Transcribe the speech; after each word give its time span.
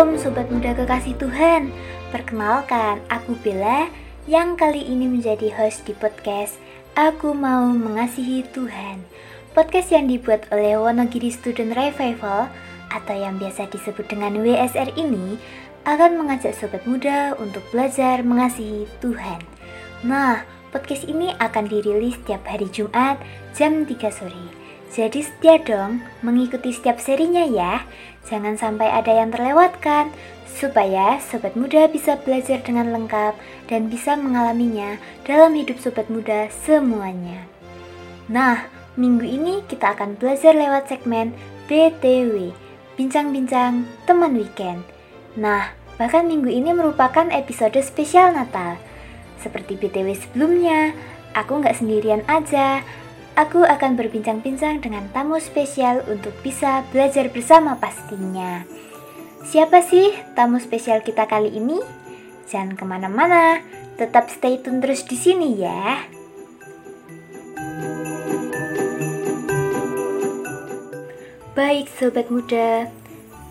Shalom 0.00 0.16
Sobat 0.16 0.48
Muda 0.48 0.72
Kekasih 0.72 1.12
Tuhan 1.20 1.76
Perkenalkan, 2.08 3.04
aku 3.12 3.36
Bella 3.44 3.92
yang 4.24 4.56
kali 4.56 4.80
ini 4.80 5.04
menjadi 5.04 5.52
host 5.52 5.84
di 5.84 5.92
podcast 5.92 6.56
Aku 6.96 7.36
Mau 7.36 7.68
Mengasihi 7.68 8.40
Tuhan 8.48 9.04
Podcast 9.52 9.92
yang 9.92 10.08
dibuat 10.08 10.48
oleh 10.56 10.80
Wonogiri 10.80 11.28
Student 11.28 11.76
Revival 11.76 12.48
atau 12.88 13.12
yang 13.12 13.36
biasa 13.36 13.68
disebut 13.68 14.08
dengan 14.08 14.40
WSR 14.40 14.96
ini 14.96 15.36
akan 15.84 16.16
mengajak 16.16 16.56
sobat 16.56 16.80
muda 16.88 17.36
untuk 17.36 17.60
belajar 17.68 18.24
mengasihi 18.24 18.88
Tuhan. 19.04 19.44
Nah, 20.00 20.48
podcast 20.72 21.04
ini 21.12 21.36
akan 21.36 21.68
dirilis 21.68 22.16
setiap 22.24 22.48
hari 22.48 22.72
Jumat 22.72 23.20
jam 23.52 23.84
3 23.84 24.00
sore. 24.08 24.60
Jadi 24.90 25.22
setia 25.22 25.54
dong 25.62 26.02
mengikuti 26.18 26.74
setiap 26.74 26.98
serinya 26.98 27.46
ya. 27.46 27.86
Jangan 28.28 28.58
sampai 28.60 28.88
ada 28.90 29.12
yang 29.12 29.32
terlewatkan 29.32 30.12
supaya 30.50 31.16
sobat 31.22 31.56
muda 31.56 31.88
bisa 31.88 32.20
belajar 32.20 32.60
dengan 32.60 32.92
lengkap 32.92 33.32
dan 33.70 33.88
bisa 33.88 34.18
mengalaminya 34.18 35.00
dalam 35.24 35.56
hidup 35.56 35.80
sobat 35.80 36.10
muda 36.12 36.50
semuanya. 36.52 37.48
Nah, 38.28 38.68
minggu 38.98 39.24
ini 39.24 39.64
kita 39.66 39.96
akan 39.96 40.20
belajar 40.20 40.52
lewat 40.52 40.90
segmen 40.92 41.32
BTW, 41.70 42.52
Bincang-bincang 42.98 43.88
Teman 44.04 44.36
Weekend. 44.36 44.84
Nah, 45.38 45.72
bahkan 45.96 46.28
minggu 46.28 46.52
ini 46.52 46.76
merupakan 46.76 47.30
episode 47.32 47.78
spesial 47.80 48.36
Natal. 48.36 48.76
Seperti 49.40 49.80
BTW 49.80 50.12
sebelumnya, 50.18 50.92
aku 51.32 51.64
nggak 51.64 51.80
sendirian 51.80 52.20
aja, 52.28 52.84
Aku 53.38 53.62
akan 53.62 53.94
berbincang-bincang 53.94 54.82
dengan 54.82 55.06
tamu 55.14 55.38
spesial 55.38 56.02
untuk 56.10 56.34
bisa 56.42 56.82
belajar 56.90 57.30
bersama 57.30 57.78
pastinya. 57.78 58.66
Siapa 59.46 59.86
sih 59.86 60.10
tamu 60.34 60.58
spesial 60.58 61.06
kita 61.06 61.30
kali 61.30 61.54
ini? 61.54 61.78
Jangan 62.50 62.74
ke 62.74 62.82
mana-mana, 62.82 63.62
tetap 63.94 64.26
stay 64.34 64.58
tune 64.58 64.82
terus 64.82 65.06
di 65.06 65.14
sini 65.14 65.62
ya. 65.62 66.02
Baik 71.54 71.86
sobat 71.94 72.34
muda, 72.34 72.90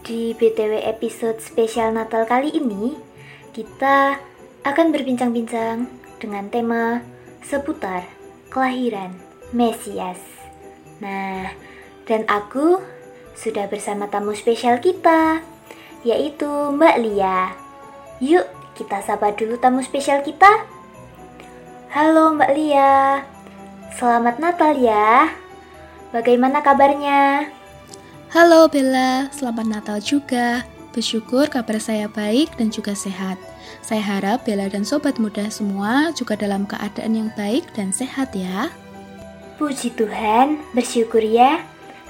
di 0.04 0.36
BTW 0.36 0.84
episode 0.92 1.40
spesial 1.40 1.96
Natal 1.96 2.28
kali 2.28 2.52
ini, 2.52 3.00
kita 3.56 4.20
akan 4.68 4.92
berbincang-bincang 4.92 5.88
dengan 6.20 6.52
tema 6.52 7.00
seputar 7.40 8.04
kelahiran 8.52 9.29
Mesias. 9.50 10.20
Nah, 11.02 11.54
dan 12.06 12.26
aku 12.30 12.84
sudah 13.34 13.66
bersama 13.72 14.06
tamu 14.12 14.36
spesial 14.36 14.78
kita, 14.84 15.42
yaitu 16.04 16.48
Mbak 16.48 16.96
Lia. 17.02 17.56
Yuk, 18.20 18.46
kita 18.76 19.00
sapa 19.02 19.32
dulu 19.34 19.56
tamu 19.58 19.80
spesial 19.80 20.22
kita. 20.22 20.68
Halo 21.90 22.36
Mbak 22.38 22.52
Lia, 22.54 23.26
selamat 23.98 24.38
Natal 24.38 24.78
ya. 24.78 25.34
Bagaimana 26.14 26.62
kabarnya? 26.62 27.50
Halo 28.30 28.70
Bella, 28.70 29.30
selamat 29.34 29.66
Natal 29.66 29.98
juga. 30.02 30.62
Bersyukur 30.94 31.50
kabar 31.50 31.78
saya 31.82 32.06
baik 32.10 32.54
dan 32.58 32.70
juga 32.70 32.94
sehat. 32.94 33.38
Saya 33.82 34.02
harap 34.02 34.46
Bella 34.46 34.70
dan 34.70 34.86
sobat 34.86 35.18
muda 35.18 35.50
semua 35.50 36.14
juga 36.14 36.38
dalam 36.38 36.66
keadaan 36.70 37.14
yang 37.18 37.30
baik 37.34 37.66
dan 37.74 37.90
sehat 37.90 38.34
ya. 38.38 38.70
Puji 39.60 39.92
Tuhan, 39.92 40.64
bersyukur 40.72 41.20
ya. 41.20 41.60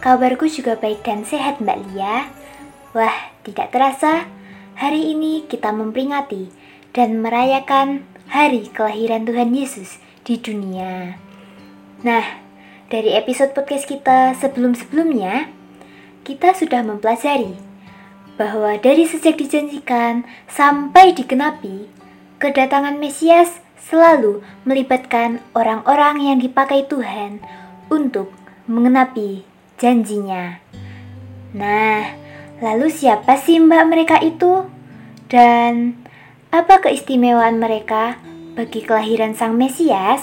Kabarku 0.06 0.46
juga 0.46 0.78
baik 0.78 1.02
dan 1.02 1.26
sehat 1.26 1.58
Mbak 1.58 1.78
Lia. 1.90 2.30
Wah, 2.94 3.34
tidak 3.42 3.74
terasa, 3.74 4.30
hari 4.78 5.18
ini 5.18 5.50
kita 5.50 5.74
memperingati 5.74 6.54
dan 6.94 7.18
merayakan 7.18 8.06
hari 8.30 8.70
kelahiran 8.70 9.26
Tuhan 9.26 9.50
Yesus 9.58 9.98
di 10.30 10.38
dunia. 10.38 11.18
Nah, 12.06 12.22
dari 12.94 13.18
episode 13.18 13.58
podcast 13.58 13.90
kita 13.90 14.38
sebelum-sebelumnya, 14.38 15.50
kita 16.30 16.54
sudah 16.54 16.86
mempelajari 16.86 17.58
bahwa 18.38 18.78
dari 18.78 19.10
sejak 19.10 19.42
dijanjikan 19.42 20.22
sampai 20.46 21.18
dikenapi, 21.18 21.90
kedatangan 22.38 23.02
Mesias 23.02 23.58
selalu 23.88 24.44
melibatkan 24.68 25.40
orang-orang 25.56 26.20
yang 26.20 26.38
dipakai 26.42 26.86
Tuhan 26.90 27.40
untuk 27.88 28.34
mengenapi 28.68 29.48
janjinya. 29.80 30.60
Nah, 31.56 32.14
lalu 32.62 32.92
siapa 32.92 33.40
sih 33.40 33.58
mbak 33.58 33.84
mereka 33.90 34.18
itu? 34.22 34.68
Dan 35.30 35.96
apa 36.50 36.82
keistimewaan 36.82 37.62
mereka 37.62 38.18
bagi 38.58 38.82
kelahiran 38.82 39.38
Sang 39.38 39.56
Mesias? 39.56 40.22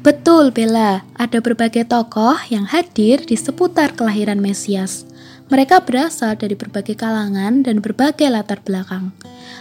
Betul, 0.00 0.48
Bella. 0.48 1.04
Ada 1.20 1.44
berbagai 1.44 1.84
tokoh 1.84 2.36
yang 2.48 2.64
hadir 2.64 3.20
di 3.20 3.36
seputar 3.36 3.92
kelahiran 3.92 4.40
Mesias. 4.40 5.04
Mereka 5.50 5.82
berasal 5.82 6.38
dari 6.38 6.54
berbagai 6.54 6.94
kalangan 6.94 7.66
dan 7.66 7.82
berbagai 7.82 8.30
latar 8.30 8.62
belakang. 8.62 9.10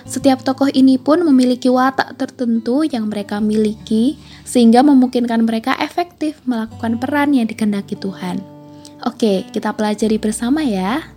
Setiap 0.05 0.45
tokoh 0.45 0.69
ini 0.69 1.01
pun 1.01 1.25
memiliki 1.25 1.65
watak 1.65 2.13
tertentu 2.13 2.85
yang 2.85 3.09
mereka 3.09 3.41
miliki, 3.41 4.21
sehingga 4.45 4.85
memungkinkan 4.85 5.49
mereka 5.49 5.73
efektif 5.81 6.37
melakukan 6.45 7.01
peran 7.01 7.33
yang 7.33 7.49
dikehendaki 7.49 7.97
Tuhan. 7.97 8.37
Oke, 9.01 9.49
kita 9.49 9.73
pelajari 9.73 10.21
bersama 10.21 10.61
ya. 10.61 11.09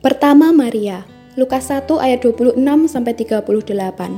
Pertama 0.00 0.48
Maria, 0.48 1.04
Lukas 1.36 1.68
1 1.68 1.84
ayat 2.00 2.24
26 2.24 2.56
sampai 2.88 3.12
38. 3.12 4.16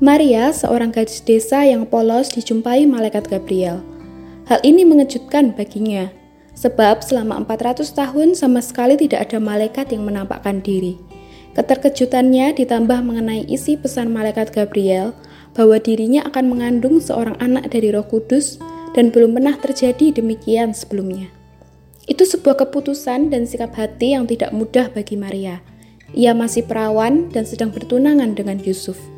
Maria, 0.00 0.48
seorang 0.48 0.88
gadis 0.88 1.20
desa 1.20 1.60
yang 1.68 1.84
polos 1.84 2.32
dijumpai 2.32 2.88
malaikat 2.88 3.28
Gabriel. 3.28 3.84
Hal 4.48 4.64
ini 4.64 4.88
mengejutkan 4.88 5.52
baginya, 5.52 6.08
Sebab 6.54 7.02
selama 7.02 7.42
400 7.42 7.90
tahun 7.92 8.38
sama 8.38 8.62
sekali 8.62 8.94
tidak 8.94 9.30
ada 9.30 9.42
malaikat 9.42 9.90
yang 9.90 10.06
menampakkan 10.06 10.62
diri. 10.62 10.96
Keterkejutannya 11.54 12.54
ditambah 12.58 12.98
mengenai 13.02 13.46
isi 13.46 13.78
pesan 13.78 14.10
malaikat 14.10 14.50
Gabriel 14.50 15.14
bahwa 15.54 15.78
dirinya 15.78 16.26
akan 16.26 16.50
mengandung 16.50 16.98
seorang 16.98 17.38
anak 17.38 17.70
dari 17.70 17.94
Roh 17.94 18.06
Kudus 18.06 18.58
dan 18.94 19.14
belum 19.14 19.38
pernah 19.38 19.54
terjadi 19.58 20.18
demikian 20.18 20.74
sebelumnya. 20.74 21.30
Itu 22.10 22.26
sebuah 22.26 22.66
keputusan 22.66 23.30
dan 23.30 23.46
sikap 23.46 23.72
hati 23.78 24.18
yang 24.18 24.26
tidak 24.26 24.50
mudah 24.50 24.90
bagi 24.90 25.14
Maria. 25.14 25.62
Ia 26.14 26.34
masih 26.34 26.66
perawan 26.66 27.30
dan 27.30 27.46
sedang 27.46 27.70
bertunangan 27.70 28.34
dengan 28.34 28.58
Yusuf. 28.62 29.13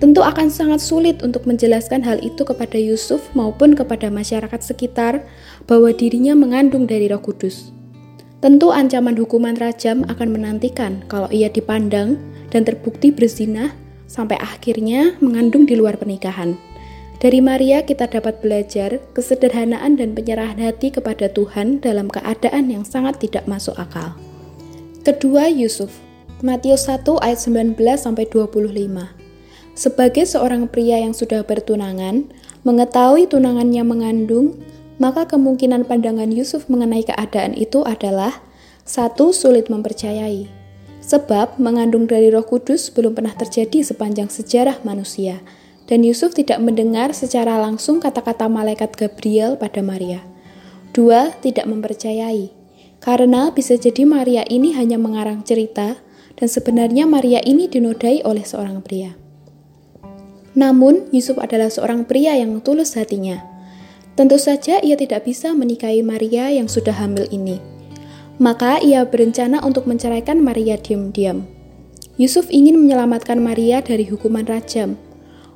Tentu 0.00 0.24
akan 0.24 0.48
sangat 0.48 0.80
sulit 0.80 1.20
untuk 1.20 1.44
menjelaskan 1.44 2.00
hal 2.00 2.24
itu 2.24 2.40
kepada 2.40 2.80
Yusuf 2.80 3.20
maupun 3.36 3.76
kepada 3.76 4.08
masyarakat 4.08 4.56
sekitar 4.64 5.28
bahwa 5.68 5.92
dirinya 5.92 6.32
mengandung 6.32 6.88
dari 6.88 7.12
Roh 7.12 7.20
Kudus. 7.20 7.68
Tentu 8.40 8.72
ancaman 8.72 9.12
hukuman 9.20 9.52
rajam 9.60 10.08
akan 10.08 10.28
menantikan 10.32 11.04
kalau 11.04 11.28
ia 11.28 11.52
dipandang 11.52 12.16
dan 12.48 12.64
terbukti 12.64 13.12
berzina 13.12 13.76
sampai 14.08 14.40
akhirnya 14.40 15.20
mengandung 15.20 15.68
di 15.68 15.76
luar 15.76 16.00
pernikahan. 16.00 16.56
Dari 17.20 17.44
Maria 17.44 17.84
kita 17.84 18.08
dapat 18.08 18.40
belajar 18.40 18.96
kesederhanaan 19.12 20.00
dan 20.00 20.16
penyerahan 20.16 20.56
hati 20.56 20.88
kepada 20.88 21.28
Tuhan 21.28 21.84
dalam 21.84 22.08
keadaan 22.08 22.72
yang 22.72 22.88
sangat 22.88 23.20
tidak 23.20 23.44
masuk 23.44 23.76
akal. 23.76 24.16
Kedua, 25.04 25.52
Yusuf. 25.52 25.92
Matius 26.40 26.88
1 26.88 27.04
ayat 27.20 27.36
19 27.36 27.76
sampai 28.00 28.24
25. 28.24 29.19
Sebagai 29.80 30.28
seorang 30.28 30.68
pria 30.68 31.00
yang 31.00 31.16
sudah 31.16 31.40
bertunangan, 31.40 32.28
mengetahui 32.68 33.32
tunangannya 33.32 33.80
mengandung, 33.80 34.60
maka 35.00 35.24
kemungkinan 35.24 35.88
pandangan 35.88 36.28
Yusuf 36.28 36.68
mengenai 36.68 37.00
keadaan 37.00 37.56
itu 37.56 37.80
adalah 37.88 38.44
satu 38.84 39.32
sulit 39.32 39.72
mempercayai. 39.72 40.52
Sebab 41.00 41.56
mengandung 41.56 42.04
dari 42.04 42.28
Roh 42.28 42.44
Kudus 42.44 42.92
belum 42.92 43.16
pernah 43.16 43.32
terjadi 43.32 43.80
sepanjang 43.80 44.28
sejarah 44.28 44.84
manusia, 44.84 45.40
dan 45.88 46.04
Yusuf 46.04 46.36
tidak 46.36 46.60
mendengar 46.60 47.16
secara 47.16 47.56
langsung 47.56 48.04
kata-kata 48.04 48.52
malaikat 48.52 48.92
Gabriel 48.92 49.56
pada 49.56 49.80
Maria. 49.80 50.20
Dua, 50.92 51.32
tidak 51.40 51.64
mempercayai, 51.64 52.52
karena 53.00 53.48
bisa 53.48 53.80
jadi 53.80 54.04
Maria 54.04 54.44
ini 54.44 54.76
hanya 54.76 55.00
mengarang 55.00 55.40
cerita, 55.40 55.96
dan 56.36 56.48
sebenarnya 56.52 57.08
Maria 57.08 57.40
ini 57.48 57.64
dinodai 57.64 58.20
oleh 58.28 58.44
seorang 58.44 58.84
pria. 58.84 59.19
Namun, 60.58 61.06
Yusuf 61.14 61.38
adalah 61.38 61.70
seorang 61.70 62.02
pria 62.06 62.34
yang 62.34 62.58
tulus 62.62 62.98
hatinya. 62.98 63.42
Tentu 64.18 64.36
saja 64.36 64.82
ia 64.82 64.98
tidak 64.98 65.24
bisa 65.24 65.54
menikahi 65.54 66.02
Maria 66.02 66.50
yang 66.50 66.66
sudah 66.66 66.92
hamil 66.92 67.24
ini. 67.30 67.62
Maka 68.40 68.82
ia 68.82 69.06
berencana 69.06 69.62
untuk 69.62 69.86
menceraikan 69.86 70.42
Maria 70.42 70.74
diam-diam. 70.80 71.46
Yusuf 72.20 72.50
ingin 72.52 72.76
menyelamatkan 72.76 73.40
Maria 73.40 73.80
dari 73.80 74.04
hukuman 74.04 74.44
rajam. 74.44 74.98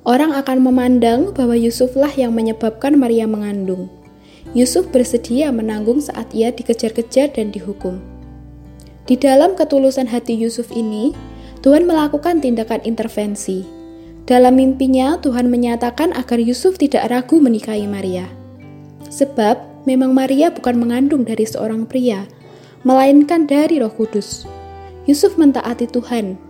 Orang 0.04 0.32
akan 0.36 0.64
memandang 0.64 1.32
bahwa 1.32 1.56
Yusuflah 1.56 2.12
yang 2.16 2.36
menyebabkan 2.36 2.96
Maria 2.96 3.24
mengandung. 3.24 3.88
Yusuf 4.52 4.88
bersedia 4.92 5.48
menanggung 5.48 6.00
saat 6.00 6.28
ia 6.36 6.52
dikejar-kejar 6.52 7.32
dan 7.36 7.52
dihukum. 7.52 8.00
Di 9.04 9.16
dalam 9.20 9.56
ketulusan 9.56 10.08
hati 10.08 10.36
Yusuf 10.36 10.72
ini, 10.72 11.12
Tuhan 11.60 11.84
melakukan 11.88 12.40
tindakan 12.40 12.80
intervensi. 12.84 13.83
Dalam 14.24 14.56
mimpinya, 14.56 15.20
Tuhan 15.20 15.52
menyatakan 15.52 16.16
agar 16.16 16.40
Yusuf 16.40 16.80
tidak 16.80 17.12
ragu 17.12 17.36
menikahi 17.44 17.84
Maria. 17.84 18.24
Sebab 19.12 19.84
memang 19.84 20.16
Maria 20.16 20.48
bukan 20.48 20.80
mengandung 20.80 21.28
dari 21.28 21.44
seorang 21.44 21.84
pria, 21.84 22.24
melainkan 22.88 23.44
dari 23.44 23.84
Roh 23.84 23.92
Kudus. 23.92 24.48
Yusuf 25.04 25.36
mentaati 25.36 25.84
Tuhan. 25.92 26.40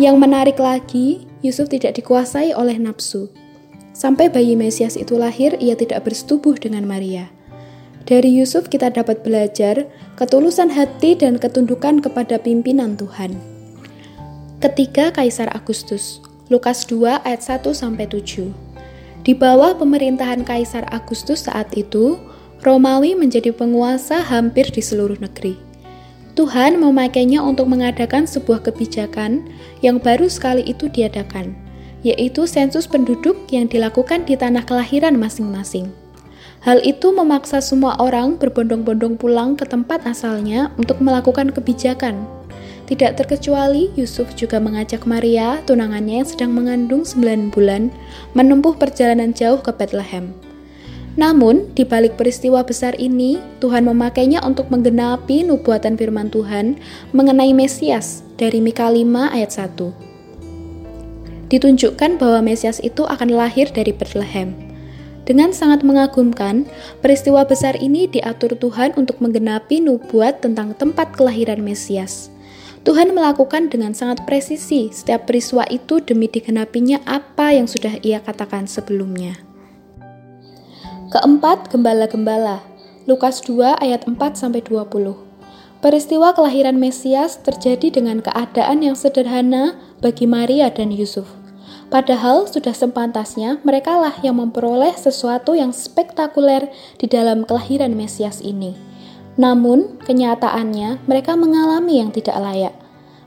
Yang 0.00 0.16
menarik 0.16 0.56
lagi, 0.56 1.28
Yusuf 1.44 1.68
tidak 1.68 2.00
dikuasai 2.00 2.56
oleh 2.56 2.80
nafsu. 2.80 3.28
Sampai 3.92 4.32
bayi 4.32 4.56
Mesias 4.56 4.96
itu 4.96 5.20
lahir, 5.20 5.52
ia 5.60 5.76
tidak 5.76 6.08
bersetubuh 6.08 6.56
dengan 6.56 6.88
Maria. 6.88 7.28
Dari 8.08 8.32
Yusuf 8.40 8.72
kita 8.72 8.88
dapat 8.88 9.20
belajar 9.20 9.84
ketulusan 10.16 10.72
hati 10.72 11.12
dan 11.12 11.36
ketundukan 11.36 12.00
kepada 12.00 12.40
pimpinan 12.40 12.96
Tuhan. 12.96 13.36
Ketiga 14.64 15.12
Kaisar 15.12 15.52
Agustus, 15.52 16.24
Lukas 16.48 16.88
2 16.88 17.28
ayat 17.28 17.44
1 17.44 17.76
sampai 17.76 18.08
7. 18.08 18.48
Di 19.20 19.36
bawah 19.36 19.76
pemerintahan 19.76 20.48
Kaisar 20.48 20.88
Agustus 20.88 21.44
saat 21.44 21.68
itu, 21.76 22.16
Romawi 22.64 23.12
menjadi 23.12 23.52
penguasa 23.52 24.24
hampir 24.24 24.64
di 24.72 24.80
seluruh 24.80 25.20
negeri. 25.20 25.60
Tuhan 26.32 26.80
memakainya 26.80 27.44
untuk 27.44 27.68
mengadakan 27.68 28.24
sebuah 28.24 28.64
kebijakan 28.64 29.44
yang 29.84 30.00
baru 30.00 30.24
sekali 30.32 30.64
itu 30.64 30.88
diadakan, 30.88 31.52
yaitu 32.00 32.48
sensus 32.48 32.88
penduduk 32.88 33.36
yang 33.52 33.68
dilakukan 33.68 34.24
di 34.24 34.32
tanah 34.32 34.64
kelahiran 34.64 35.20
masing-masing. 35.20 35.92
Hal 36.64 36.80
itu 36.80 37.12
memaksa 37.12 37.60
semua 37.60 38.00
orang 38.00 38.40
berbondong-bondong 38.40 39.20
pulang 39.20 39.52
ke 39.52 39.68
tempat 39.68 40.00
asalnya 40.08 40.72
untuk 40.80 41.04
melakukan 41.04 41.52
kebijakan. 41.52 42.37
Tidak 42.88 43.20
terkecuali 43.20 43.92
Yusuf 44.00 44.32
juga 44.32 44.56
mengajak 44.56 45.04
Maria, 45.04 45.60
tunangannya 45.68 46.24
yang 46.24 46.28
sedang 46.28 46.56
mengandung 46.56 47.04
9 47.04 47.52
bulan, 47.52 47.92
menempuh 48.32 48.80
perjalanan 48.80 49.36
jauh 49.36 49.60
ke 49.60 49.68
Bethlehem. 49.76 50.32
Namun, 51.20 51.68
di 51.76 51.84
balik 51.84 52.16
peristiwa 52.16 52.64
besar 52.64 52.96
ini, 52.96 53.36
Tuhan 53.60 53.84
memakainya 53.84 54.40
untuk 54.40 54.72
menggenapi 54.72 55.44
nubuatan 55.44 56.00
firman 56.00 56.32
Tuhan 56.32 56.80
mengenai 57.12 57.52
Mesias 57.52 58.24
dari 58.40 58.64
Mika 58.64 58.88
5 58.88 59.36
ayat 59.36 59.52
1. 59.52 61.52
Ditunjukkan 61.52 62.16
bahwa 62.16 62.40
Mesias 62.40 62.80
itu 62.80 63.04
akan 63.04 63.36
lahir 63.36 63.68
dari 63.68 63.92
Bethlehem. 63.92 64.56
Dengan 65.28 65.52
sangat 65.52 65.84
mengagumkan, 65.84 66.64
peristiwa 67.04 67.44
besar 67.44 67.76
ini 67.76 68.08
diatur 68.08 68.56
Tuhan 68.56 68.96
untuk 68.96 69.20
menggenapi 69.20 69.84
nubuat 69.84 70.40
tentang 70.40 70.72
tempat 70.72 71.12
kelahiran 71.12 71.60
Mesias. 71.60 72.32
Tuhan 72.86 73.10
melakukan 73.14 73.70
dengan 73.72 73.96
sangat 73.96 74.22
presisi 74.28 74.90
setiap 74.94 75.26
peristiwa 75.26 75.66
itu 75.66 75.98
demi 75.98 76.30
digenapinya 76.30 77.02
apa 77.08 77.54
yang 77.54 77.66
sudah 77.66 77.98
ia 78.06 78.22
katakan 78.22 78.70
sebelumnya. 78.70 79.38
Keempat, 81.08 81.72
gembala-gembala. 81.72 82.60
Lukas 83.08 83.40
2 83.40 83.80
ayat 83.80 84.04
4 84.04 84.36
sampai 84.36 84.60
20. 84.60 85.16
Peristiwa 85.78 86.34
kelahiran 86.34 86.76
Mesias 86.76 87.40
terjadi 87.40 87.88
dengan 87.88 88.20
keadaan 88.20 88.84
yang 88.84 88.92
sederhana 88.92 89.78
bagi 90.04 90.28
Maria 90.28 90.68
dan 90.68 90.92
Yusuf. 90.92 91.24
Padahal 91.88 92.44
sudah 92.44 92.76
sepantasnya 92.76 93.64
merekalah 93.64 94.20
yang 94.20 94.36
memperoleh 94.36 94.92
sesuatu 94.92 95.56
yang 95.56 95.72
spektakuler 95.72 96.68
di 97.00 97.08
dalam 97.08 97.48
kelahiran 97.48 97.96
Mesias 97.96 98.44
ini. 98.44 98.76
Namun, 99.38 100.02
kenyataannya 100.02 101.06
mereka 101.06 101.38
mengalami 101.38 102.02
yang 102.02 102.10
tidak 102.10 102.36
layak. 102.42 102.74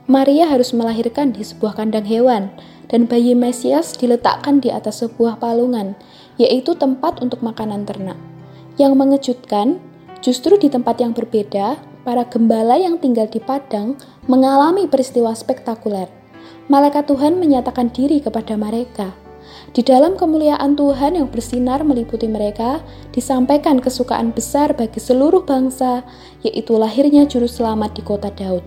Maria 0.04 0.44
harus 0.44 0.76
melahirkan 0.76 1.32
di 1.32 1.40
sebuah 1.40 1.72
kandang 1.80 2.04
hewan, 2.04 2.52
dan 2.92 3.08
bayi 3.08 3.32
Mesias 3.32 3.96
diletakkan 3.96 4.60
di 4.60 4.68
atas 4.68 5.00
sebuah 5.00 5.40
palungan 5.40 5.96
yaitu 6.36 6.76
tempat 6.76 7.20
untuk 7.24 7.40
makanan 7.40 7.88
ternak. 7.88 8.16
Yang 8.76 8.92
mengejutkan, 8.96 9.80
justru 10.24 10.56
di 10.56 10.68
tempat 10.72 11.00
yang 11.00 11.12
berbeda, 11.12 11.76
para 12.02 12.24
gembala 12.26 12.76
yang 12.80 12.98
tinggal 12.98 13.28
di 13.28 13.38
padang 13.38 13.94
mengalami 14.26 14.88
peristiwa 14.90 15.32
spektakuler. 15.36 16.08
Malaikat 16.66 17.06
Tuhan 17.06 17.38
menyatakan 17.38 17.92
diri 17.92 18.18
kepada 18.18 18.58
mereka. 18.58 19.12
Di 19.70 19.86
dalam 19.86 20.18
kemuliaan 20.18 20.74
Tuhan 20.74 21.14
yang 21.14 21.30
bersinar 21.30 21.86
meliputi 21.86 22.26
mereka, 22.26 22.82
disampaikan 23.14 23.78
kesukaan 23.78 24.34
besar 24.34 24.74
bagi 24.74 24.98
seluruh 24.98 25.46
bangsa, 25.46 26.02
yaitu 26.42 26.74
lahirnya 26.74 27.22
Juru 27.30 27.46
Selamat 27.46 27.94
di 27.94 28.02
kota 28.02 28.34
Daud. 28.34 28.66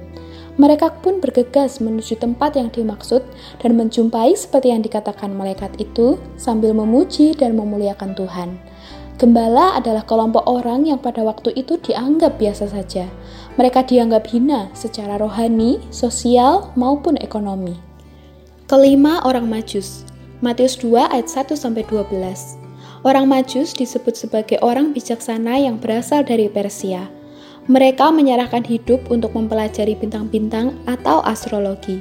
Mereka 0.56 1.03
pun 1.03 1.19
bergegas 1.19 1.83
menuju 1.83 2.15
tempat 2.15 2.56
yang 2.56 2.71
dimaksud 2.71 3.27
dan 3.59 3.75
menjumpai 3.75 4.39
seperti 4.39 4.71
yang 4.71 4.80
dikatakan 4.80 5.36
malaikat 5.36 5.75
itu 5.83 6.15
sambil 6.39 6.71
memuji 6.71 7.36
dan 7.36 7.59
memuliakan 7.59 8.15
Tuhan. 8.15 8.56
Gembala 9.19 9.75
adalah 9.75 10.07
kelompok 10.07 10.47
orang 10.47 10.88
yang 10.88 11.00
pada 11.00 11.24
waktu 11.27 11.51
itu 11.59 11.75
dianggap 11.80 12.39
biasa 12.39 12.71
saja. 12.71 13.07
Mereka 13.59 13.88
dianggap 13.88 14.27
hina 14.31 14.71
secara 14.75 15.19
rohani, 15.19 15.80
sosial, 15.92 16.71
maupun 16.80 17.19
ekonomi. 17.19 17.75
Kelima, 18.68 19.24
orang 19.27 19.47
Majus. 19.47 20.07
Matius 20.45 20.77
2 20.77 21.09
ayat 21.09 21.25
1 21.25 21.57
sampai 21.57 21.81
12. 21.89 22.62
Orang 23.01 23.25
Majus 23.25 23.74
disebut 23.74 24.13
sebagai 24.13 24.62
orang 24.62 24.94
bijaksana 24.94 25.57
yang 25.57 25.81
berasal 25.81 26.21
dari 26.21 26.45
Persia. 26.45 27.09
Mereka 27.65 28.13
menyerahkan 28.13 28.62
hidup 28.62 29.09
untuk 29.09 29.33
mempelajari 29.33 29.97
bintang-bintang 29.97 30.77
atau 30.86 31.25
astrologi. 31.25 31.97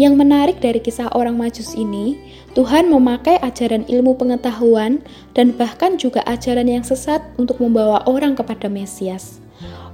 Yang 0.00 0.16
menarik 0.16 0.56
dari 0.64 0.80
kisah 0.80 1.12
orang 1.12 1.36
Majus 1.36 1.76
ini, 1.76 2.16
Tuhan 2.56 2.88
memakai 2.88 3.36
ajaran 3.44 3.84
ilmu 3.84 4.16
pengetahuan 4.16 5.04
dan 5.36 5.52
bahkan 5.52 6.00
juga 6.00 6.24
ajaran 6.24 6.64
yang 6.64 6.88
sesat 6.88 7.20
untuk 7.36 7.60
membawa 7.60 8.00
orang 8.08 8.32
kepada 8.32 8.72
Mesias. 8.72 9.43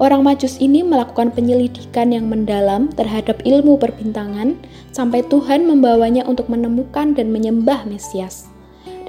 Orang 0.01 0.25
Majus 0.25 0.57
ini 0.59 0.81
melakukan 0.81 1.29
penyelidikan 1.37 2.09
yang 2.09 2.33
mendalam 2.33 2.89
terhadap 2.97 3.45
ilmu 3.45 3.77
perbintangan 3.77 4.57
sampai 4.97 5.21
Tuhan 5.29 5.69
membawanya 5.69 6.25
untuk 6.25 6.49
menemukan 6.49 7.13
dan 7.13 7.29
menyembah 7.29 7.85
Mesias. 7.85 8.49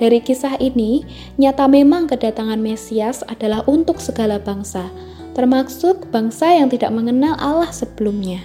Dari 0.02 0.18
kisah 0.20 0.58
ini, 0.58 1.06
nyata 1.38 1.70
memang 1.70 2.10
kedatangan 2.10 2.58
Mesias 2.58 3.22
adalah 3.30 3.62
untuk 3.70 4.02
segala 4.02 4.42
bangsa, 4.42 4.90
termasuk 5.38 6.10
bangsa 6.10 6.58
yang 6.58 6.68
tidak 6.68 6.92
mengenal 6.92 7.38
Allah 7.40 7.72
sebelumnya. 7.72 8.42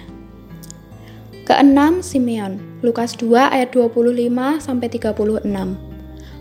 Keenam, 1.47 2.03
Simeon, 2.03 2.59
Lukas 2.83 3.15
2 3.15 3.55
ayat 3.55 3.71
25 3.71 4.59
sampai 4.59 4.87
36. 4.91 5.86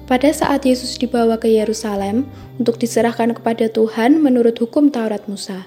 Pada 0.06 0.30
saat 0.30 0.62
Yesus 0.62 1.02
dibawa 1.02 1.34
ke 1.34 1.50
Yerusalem 1.50 2.30
untuk 2.62 2.78
diserahkan 2.78 3.34
kepada 3.34 3.66
Tuhan 3.66 4.22
menurut 4.22 4.54
hukum 4.54 4.86
Taurat 4.94 5.26
Musa. 5.26 5.66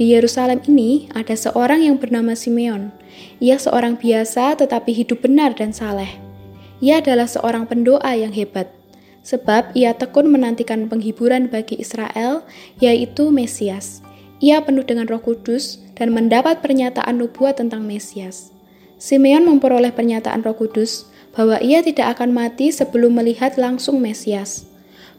Di 0.00 0.16
Yerusalem 0.16 0.64
ini 0.64 1.12
ada 1.12 1.36
seorang 1.36 1.84
yang 1.84 2.00
bernama 2.00 2.32
Simeon. 2.32 2.88
Ia 3.36 3.60
seorang 3.60 4.00
biasa 4.00 4.56
tetapi 4.56 4.96
hidup 4.96 5.28
benar 5.28 5.52
dan 5.52 5.76
saleh. 5.76 6.08
Ia 6.80 7.04
adalah 7.04 7.28
seorang 7.28 7.68
pendoa 7.68 8.16
yang 8.16 8.32
hebat, 8.32 8.72
sebab 9.20 9.76
ia 9.76 9.92
tekun 9.92 10.32
menantikan 10.32 10.88
penghiburan 10.88 11.52
bagi 11.52 11.76
Israel, 11.76 12.48
yaitu 12.80 13.28
Mesias. 13.28 14.00
Ia 14.40 14.64
penuh 14.64 14.88
dengan 14.88 15.04
Roh 15.04 15.20
Kudus 15.20 15.84
dan 16.00 16.16
mendapat 16.16 16.64
pernyataan 16.64 17.20
nubuat 17.20 17.60
tentang 17.60 17.84
Mesias. 17.84 18.56
Simeon 18.96 19.44
memperoleh 19.44 19.92
pernyataan 19.92 20.40
Roh 20.40 20.56
Kudus 20.56 21.12
bahwa 21.36 21.60
ia 21.60 21.84
tidak 21.84 22.16
akan 22.16 22.32
mati 22.32 22.72
sebelum 22.72 23.20
melihat 23.20 23.60
langsung 23.60 24.00
Mesias. 24.00 24.64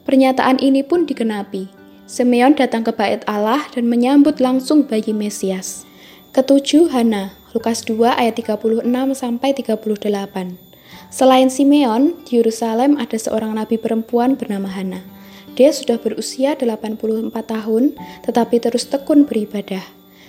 Pernyataan 0.03 0.57
ini 0.57 0.81
pun 0.81 1.05
digenapi. 1.05 1.69
Simeon 2.09 2.57
datang 2.57 2.81
ke 2.81 2.91
bait 2.91 3.21
Allah 3.29 3.61
dan 3.71 3.85
menyambut 3.85 4.41
langsung 4.41 4.83
bayi 4.89 5.13
Mesias. 5.13 5.85
Ketujuh 6.33 6.89
Hana, 6.89 7.37
Lukas 7.53 7.85
2 7.85 8.17
ayat 8.17 8.33
36 8.33 8.87
sampai 9.13 9.53
38. 9.53 10.57
Selain 11.13 11.47
Simeon, 11.47 12.17
di 12.25 12.41
Yerusalem 12.41 12.97
ada 12.97 13.15
seorang 13.15 13.55
nabi 13.55 13.77
perempuan 13.77 14.35
bernama 14.35 14.67
Hana. 14.67 15.05
Dia 15.57 15.73
sudah 15.73 15.97
berusia 15.97 16.53
84 16.53 17.33
tahun, 17.33 17.97
tetapi 18.25 18.55
terus 18.61 18.85
tekun 18.85 19.25
beribadah. 19.25 19.81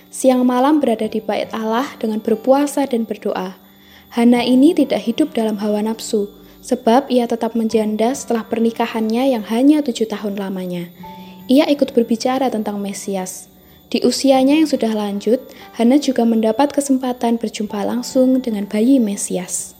Siang 0.09 0.41
malam 0.41 0.81
berada 0.81 1.05
di 1.05 1.21
bait 1.21 1.53
Allah 1.53 1.85
dengan 2.01 2.17
berpuasa 2.17 2.89
dan 2.89 3.05
berdoa. 3.05 3.68
Hana 4.09 4.41
ini 4.41 4.73
tidak 4.73 5.05
hidup 5.05 5.37
dalam 5.37 5.61
hawa 5.61 5.85
nafsu, 5.85 6.33
sebab 6.65 7.13
ia 7.13 7.29
tetap 7.29 7.53
menjanda 7.53 8.09
setelah 8.17 8.41
pernikahannya 8.41 9.37
yang 9.37 9.45
hanya 9.45 9.85
tujuh 9.85 10.09
tahun 10.09 10.33
lamanya. 10.33 10.89
Ia 11.45 11.69
ikut 11.69 11.93
berbicara 11.93 12.49
tentang 12.49 12.81
Mesias. 12.81 13.49
Di 13.89 14.01
usianya 14.05 14.57
yang 14.57 14.69
sudah 14.69 14.93
lanjut, 14.93 15.41
Hana 15.77 15.97
juga 15.97 16.21
mendapat 16.21 16.69
kesempatan 16.73 17.41
berjumpa 17.41 17.81
langsung 17.85 18.37
dengan 18.37 18.69
bayi 18.69 19.01
Mesias. 19.01 19.73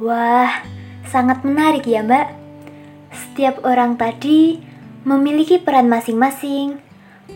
Wah, 0.00 0.64
sangat 1.08 1.44
menarik 1.44 1.84
ya 1.84 2.00
mbak. 2.00 2.32
Setiap 3.12 3.60
orang 3.68 4.00
tadi 4.00 4.56
memiliki 5.04 5.60
peran 5.60 5.88
masing-masing 5.88 6.80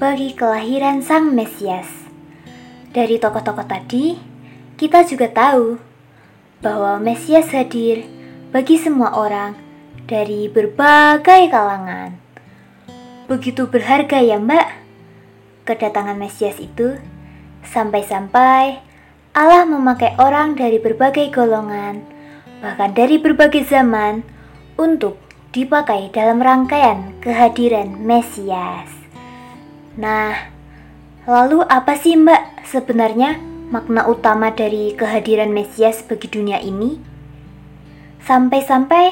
bagi 0.00 0.32
kelahiran 0.32 1.04
Sang 1.04 1.36
Mesias. 1.36 1.88
Dari 2.96 3.20
tokoh-tokoh 3.20 3.68
tadi, 3.68 4.16
kita 4.80 5.04
juga 5.04 5.28
tahu 5.28 5.85
bahwa 6.66 6.98
Mesias 6.98 7.54
hadir 7.54 8.02
bagi 8.50 8.74
semua 8.74 9.14
orang 9.14 9.54
dari 10.10 10.50
berbagai 10.50 11.46
kalangan. 11.46 12.18
Begitu 13.30 13.70
berharga 13.70 14.18
ya 14.18 14.42
mbak 14.42 14.66
kedatangan 15.62 16.18
Mesias 16.18 16.58
itu 16.58 16.98
sampai-sampai 17.62 18.82
Allah 19.30 19.62
memakai 19.62 20.18
orang 20.18 20.58
dari 20.58 20.82
berbagai 20.82 21.30
golongan, 21.30 22.02
bahkan 22.58 22.90
dari 22.98 23.22
berbagai 23.22 23.62
zaman 23.62 24.26
untuk 24.74 25.22
dipakai 25.54 26.10
dalam 26.10 26.42
rangkaian 26.42 27.14
kehadiran 27.22 27.94
Mesias. 27.94 28.90
Nah, 29.94 30.50
lalu 31.30 31.62
apa 31.62 31.94
sih 31.94 32.18
mbak 32.18 32.66
sebenarnya 32.66 33.38
makna 33.66 34.06
utama 34.06 34.54
dari 34.54 34.94
kehadiran 34.94 35.50
Mesias 35.50 36.06
bagi 36.06 36.30
dunia 36.30 36.62
ini? 36.62 36.98
Sampai-sampai 38.22 39.04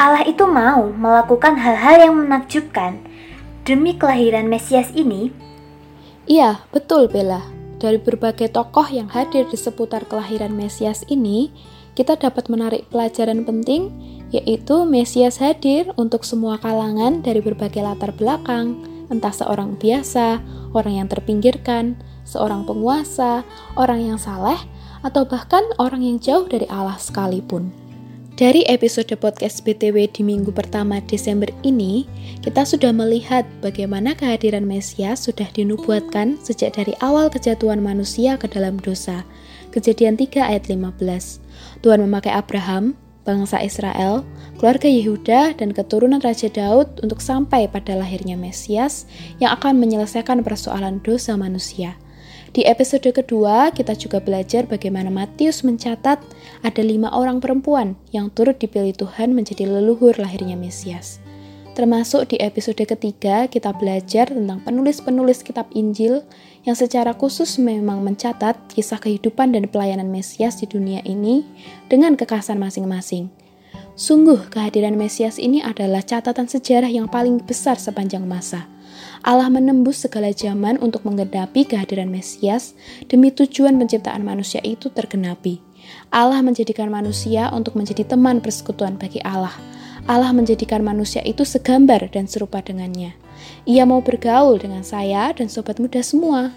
Allah 0.00 0.24
itu 0.26 0.46
mau 0.46 0.90
melakukan 0.90 1.58
hal-hal 1.58 2.08
yang 2.10 2.14
menakjubkan 2.18 3.02
demi 3.62 3.94
kelahiran 3.94 4.50
Mesias 4.50 4.90
ini? 4.94 5.30
Iya, 6.26 6.62
betul 6.70 7.10
Bella. 7.10 7.42
Dari 7.80 7.96
berbagai 7.96 8.52
tokoh 8.52 8.86
yang 8.92 9.08
hadir 9.08 9.48
di 9.48 9.56
seputar 9.56 10.04
kelahiran 10.04 10.52
Mesias 10.52 11.02
ini, 11.08 11.48
kita 11.96 12.16
dapat 12.16 12.46
menarik 12.52 12.86
pelajaran 12.92 13.42
penting, 13.42 13.90
yaitu 14.30 14.84
Mesias 14.86 15.40
hadir 15.42 15.90
untuk 15.96 16.22
semua 16.22 16.60
kalangan 16.60 17.24
dari 17.24 17.42
berbagai 17.42 17.82
latar 17.82 18.14
belakang, 18.14 18.78
entah 19.10 19.34
seorang 19.34 19.74
biasa, 19.80 20.38
orang 20.76 21.02
yang 21.02 21.08
terpinggirkan, 21.10 21.98
seorang 22.30 22.62
penguasa, 22.62 23.42
orang 23.74 24.14
yang 24.14 24.18
saleh, 24.22 24.58
atau 25.02 25.26
bahkan 25.26 25.66
orang 25.82 26.06
yang 26.06 26.22
jauh 26.22 26.46
dari 26.46 26.70
Allah 26.70 26.94
sekalipun. 26.94 27.74
Dari 28.40 28.64
episode 28.72 29.12
podcast 29.20 29.60
BTW 29.68 30.08
di 30.16 30.24
minggu 30.24 30.48
pertama 30.48 30.96
Desember 31.04 31.52
ini, 31.60 32.08
kita 32.40 32.64
sudah 32.64 32.88
melihat 32.88 33.44
bagaimana 33.60 34.16
kehadiran 34.16 34.64
Mesias 34.64 35.28
sudah 35.28 35.44
dinubuatkan 35.52 36.40
sejak 36.40 36.72
dari 36.72 36.96
awal 37.04 37.28
kejatuhan 37.28 37.84
manusia 37.84 38.40
ke 38.40 38.48
dalam 38.48 38.80
dosa. 38.80 39.28
Kejadian 39.76 40.16
3 40.16 40.56
ayat 40.56 40.72
15. 40.72 41.04
Tuhan 41.84 42.00
memakai 42.00 42.32
Abraham, 42.32 42.96
bangsa 43.28 43.60
Israel, 43.60 44.24
keluarga 44.56 44.88
Yehuda, 44.88 45.60
dan 45.60 45.76
keturunan 45.76 46.24
Raja 46.24 46.48
Daud 46.48 47.04
untuk 47.04 47.20
sampai 47.20 47.68
pada 47.68 47.92
lahirnya 47.92 48.40
Mesias 48.40 49.04
yang 49.36 49.52
akan 49.52 49.76
menyelesaikan 49.76 50.40
persoalan 50.40 51.04
dosa 51.04 51.36
manusia. 51.36 52.00
Di 52.50 52.66
episode 52.66 53.06
kedua, 53.14 53.70
kita 53.70 53.94
juga 53.94 54.18
belajar 54.18 54.66
bagaimana 54.66 55.06
Matius 55.06 55.62
mencatat 55.62 56.18
ada 56.66 56.82
lima 56.82 57.06
orang 57.14 57.38
perempuan 57.38 57.94
yang 58.10 58.26
turut 58.26 58.58
dipilih 58.58 58.90
Tuhan 58.90 59.38
menjadi 59.38 59.70
leluhur 59.70 60.18
lahirnya 60.18 60.58
Mesias. 60.58 61.22
Termasuk 61.78 62.34
di 62.34 62.42
episode 62.42 62.82
ketiga, 62.82 63.46
kita 63.46 63.70
belajar 63.78 64.34
tentang 64.34 64.58
penulis-penulis 64.66 65.46
kitab 65.46 65.70
Injil 65.78 66.26
yang 66.66 66.74
secara 66.74 67.14
khusus 67.14 67.54
memang 67.62 68.02
mencatat 68.02 68.58
kisah 68.74 68.98
kehidupan 68.98 69.54
dan 69.54 69.70
pelayanan 69.70 70.10
Mesias 70.10 70.58
di 70.58 70.66
dunia 70.66 71.06
ini 71.06 71.46
dengan 71.86 72.18
kekhasan 72.18 72.58
masing-masing. 72.58 73.30
Sungguh, 73.94 74.50
kehadiran 74.50 74.98
Mesias 74.98 75.38
ini 75.38 75.62
adalah 75.62 76.02
catatan 76.02 76.50
sejarah 76.50 76.90
yang 76.90 77.06
paling 77.06 77.38
besar 77.46 77.78
sepanjang 77.78 78.26
masa 78.26 78.66
Allah 79.20 79.52
menembus 79.52 80.00
segala 80.08 80.32
zaman 80.32 80.80
untuk 80.80 81.04
menggenapi 81.04 81.68
kehadiran 81.68 82.08
Mesias 82.08 82.72
demi 83.06 83.28
tujuan 83.28 83.76
penciptaan 83.76 84.24
manusia 84.24 84.64
itu 84.64 84.88
tergenapi. 84.88 85.60
Allah 86.08 86.40
menjadikan 86.40 86.88
manusia 86.88 87.52
untuk 87.52 87.76
menjadi 87.76 88.08
teman 88.08 88.40
persekutuan 88.40 88.96
bagi 88.96 89.20
Allah. 89.20 89.52
Allah 90.08 90.32
menjadikan 90.32 90.80
manusia 90.80 91.20
itu 91.22 91.44
segambar 91.44 92.08
dan 92.08 92.24
serupa 92.24 92.64
dengannya. 92.64 93.12
Ia 93.68 93.84
mau 93.84 94.00
bergaul 94.00 94.56
dengan 94.56 94.80
saya 94.80 95.32
dan 95.36 95.52
sobat 95.52 95.76
muda 95.76 96.00
semua. 96.00 96.52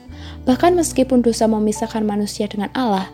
Bahkan 0.48 0.76
meskipun 0.80 1.20
dosa 1.20 1.48
memisahkan 1.52 2.04
manusia 2.04 2.48
dengan 2.48 2.72
Allah, 2.72 3.12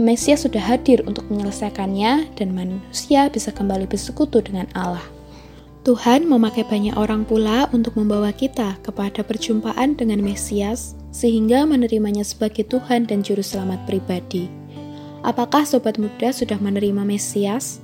Mesias 0.00 0.48
sudah 0.48 0.62
hadir 0.62 1.04
untuk 1.04 1.28
menyelesaikannya 1.28 2.32
dan 2.38 2.48
manusia 2.56 3.28
bisa 3.28 3.52
kembali 3.52 3.84
bersekutu 3.84 4.40
dengan 4.40 4.64
Allah. 4.72 5.04
Tuhan 5.82 6.30
memakai 6.30 6.62
banyak 6.62 6.94
orang 6.94 7.26
pula 7.26 7.66
untuk 7.74 7.98
membawa 7.98 8.30
kita 8.30 8.78
kepada 8.86 9.26
perjumpaan 9.26 9.98
dengan 9.98 10.22
Mesias, 10.22 10.94
sehingga 11.10 11.66
menerimanya 11.66 12.22
sebagai 12.22 12.62
Tuhan 12.70 13.10
dan 13.10 13.26
Juru 13.26 13.42
Selamat 13.42 13.82
pribadi. 13.82 14.46
Apakah 15.26 15.66
sobat 15.66 15.98
muda 15.98 16.30
sudah 16.30 16.54
menerima 16.62 17.02
Mesias? 17.02 17.82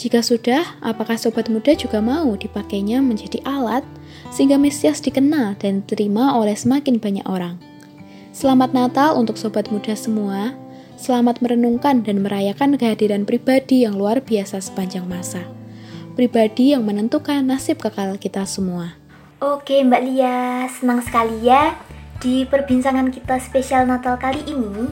Jika 0.00 0.24
sudah, 0.24 0.80
apakah 0.80 1.20
sobat 1.20 1.52
muda 1.52 1.76
juga 1.76 2.00
mau 2.00 2.32
dipakainya 2.40 3.04
menjadi 3.04 3.44
alat 3.44 3.84
sehingga 4.32 4.56
Mesias 4.56 5.04
dikenal 5.04 5.60
dan 5.60 5.84
diterima 5.84 6.40
oleh 6.40 6.56
semakin 6.56 6.96
banyak 6.96 7.28
orang? 7.28 7.60
Selamat 8.32 8.72
Natal 8.72 9.12
untuk 9.12 9.36
sobat 9.36 9.68
muda 9.68 9.92
semua. 9.92 10.56
Selamat 10.96 11.44
merenungkan 11.44 12.00
dan 12.00 12.24
merayakan 12.24 12.80
kehadiran 12.80 13.28
pribadi 13.28 13.84
yang 13.84 14.00
luar 14.00 14.24
biasa 14.24 14.56
sepanjang 14.64 15.04
masa 15.04 15.55
pribadi 16.16 16.72
yang 16.72 16.82
menentukan 16.88 17.44
nasib 17.44 17.76
kekal 17.76 18.16
kita 18.16 18.48
semua. 18.48 18.96
Oke 19.36 19.84
Mbak 19.84 20.02
Lia, 20.08 20.64
senang 20.72 21.04
sekali 21.04 21.44
ya 21.44 21.76
di 22.24 22.48
perbincangan 22.48 23.12
kita 23.12 23.36
spesial 23.36 23.84
Natal 23.84 24.16
kali 24.16 24.40
ini 24.48 24.88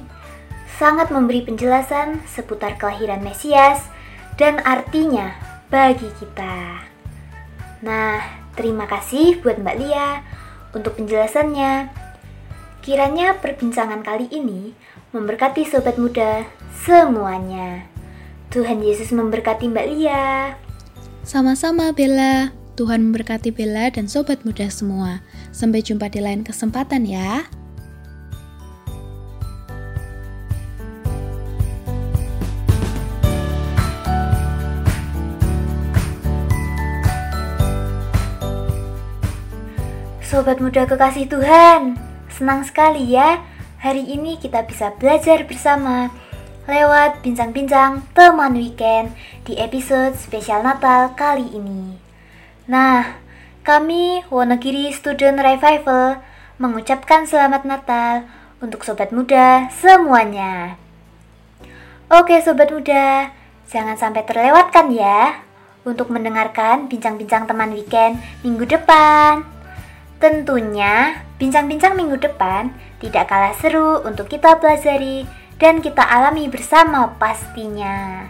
sangat 0.76 1.08
memberi 1.08 1.40
penjelasan 1.40 2.20
seputar 2.28 2.76
kelahiran 2.76 3.24
Mesias 3.24 3.88
dan 4.36 4.60
artinya 4.68 5.32
bagi 5.72 6.12
kita. 6.20 6.84
Nah, 7.80 8.20
terima 8.52 8.84
kasih 8.84 9.40
buat 9.40 9.56
Mbak 9.56 9.76
Lia 9.80 10.20
untuk 10.76 11.00
penjelasannya. 11.00 11.88
Kiranya 12.84 13.40
perbincangan 13.40 14.04
kali 14.04 14.28
ini 14.28 14.76
memberkati 15.16 15.64
sobat 15.64 15.96
muda 15.96 16.44
semuanya. 16.84 17.88
Tuhan 18.52 18.84
Yesus 18.84 19.08
memberkati 19.08 19.72
Mbak 19.72 19.86
Lia. 19.88 20.63
Sama-sama 21.24 21.88
Bella. 21.96 22.52
Tuhan 22.76 23.08
memberkati 23.08 23.48
Bella 23.48 23.88
dan 23.88 24.04
sobat 24.04 24.44
muda 24.44 24.68
semua. 24.68 25.24
Sampai 25.56 25.80
jumpa 25.80 26.12
di 26.12 26.20
lain 26.20 26.44
kesempatan 26.44 27.08
ya. 27.08 27.48
Sobat 40.20 40.60
muda 40.60 40.84
kekasih 40.84 41.24
Tuhan, 41.30 41.96
senang 42.28 42.68
sekali 42.68 43.16
ya 43.16 43.40
hari 43.80 44.04
ini 44.04 44.36
kita 44.36 44.64
bisa 44.68 44.92
belajar 45.00 45.44
bersama 45.48 46.12
lewat 46.64 47.20
bincang-bincang 47.20 48.00
teman 48.16 48.56
weekend 48.56 49.12
di 49.44 49.60
episode 49.60 50.16
spesial 50.16 50.64
Natal 50.64 51.12
kali 51.12 51.44
ini. 51.52 52.00
Nah, 52.64 53.20
kami 53.60 54.24
Wonogiri 54.32 54.88
Student 54.88 55.44
Revival 55.44 56.24
mengucapkan 56.56 57.28
selamat 57.28 57.68
Natal 57.68 58.24
untuk 58.64 58.80
sobat 58.80 59.12
muda 59.12 59.68
semuanya. 59.76 60.80
Oke 62.08 62.40
sobat 62.40 62.72
muda, 62.72 63.28
jangan 63.68 64.00
sampai 64.00 64.24
terlewatkan 64.24 64.88
ya 64.88 65.44
untuk 65.84 66.08
mendengarkan 66.08 66.88
bincang-bincang 66.88 67.44
teman 67.44 67.76
weekend 67.76 68.16
minggu 68.40 68.64
depan. 68.64 69.44
Tentunya, 70.16 71.20
bincang-bincang 71.36 71.92
minggu 71.92 72.16
depan 72.16 72.72
tidak 73.04 73.28
kalah 73.28 73.52
seru 73.60 74.00
untuk 74.00 74.32
kita 74.32 74.56
pelajari 74.56 75.43
dan 75.58 75.80
kita 75.80 76.02
alami 76.02 76.50
bersama 76.50 77.14
pastinya. 77.18 78.26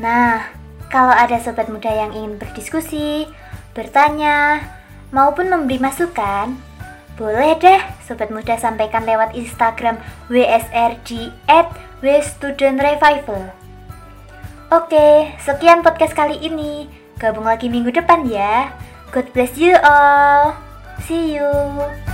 Nah, 0.00 0.48
kalau 0.88 1.12
ada 1.12 1.38
sobat 1.38 1.68
muda 1.68 1.88
yang 1.92 2.10
ingin 2.16 2.40
berdiskusi, 2.40 3.28
bertanya, 3.76 4.64
maupun 5.14 5.52
memberi 5.52 5.78
masukan, 5.78 6.56
boleh 7.20 7.52
deh 7.60 7.80
sobat 8.08 8.32
muda 8.32 8.56
sampaikan 8.56 9.04
lewat 9.04 9.36
Instagram 9.36 10.00
WSRD 10.32 11.30
at 11.46 11.68
Revival. 12.00 13.52
Oke, 14.72 15.34
sekian 15.42 15.84
podcast 15.84 16.16
kali 16.16 16.40
ini. 16.40 16.88
Gabung 17.20 17.44
lagi 17.44 17.68
minggu 17.68 17.92
depan 17.92 18.24
ya. 18.24 18.72
God 19.12 19.28
bless 19.36 19.52
you 19.60 19.76
all. 19.84 20.56
See 21.04 21.36
you. 21.36 22.09